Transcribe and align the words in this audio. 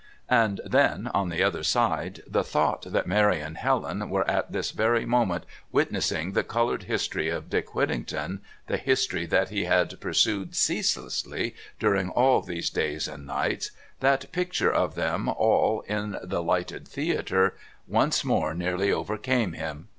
And 0.31 0.61
then, 0.65 1.11
on 1.13 1.29
the 1.29 1.43
other 1.43 1.61
side, 1.61 2.23
the 2.25 2.43
thought 2.43 2.91
that 2.91 3.05
Mary 3.05 3.39
and 3.39 3.55
Helen 3.55 4.09
were 4.09 4.27
at 4.27 4.51
this 4.51 4.71
very 4.71 5.05
moment 5.05 5.43
witnessing 5.71 6.31
the 6.31 6.43
coloured 6.43 6.81
history 6.85 7.29
of 7.29 7.51
Dick 7.51 7.75
Whittinglon, 7.75 8.39
the 8.65 8.77
history 8.77 9.27
that 9.27 9.49
he 9.49 9.65
had 9.65 10.01
pursued 10.01 10.55
ceaselessly 10.55 11.53
during 11.77 12.09
all 12.09 12.41
these 12.41 12.71
days 12.71 13.07
and 13.07 13.27
nights 13.27 13.69
that 13.99 14.31
picture 14.31 14.73
of 14.73 14.95
them 14.95 15.29
all 15.29 15.81
in 15.81 16.17
the 16.23 16.41
lighted 16.41 16.87
theatre 16.87 17.55
once 17.87 18.25
more 18.25 18.55
nearly 18.55 18.91
overcame 18.91 19.53
him. 19.53 19.87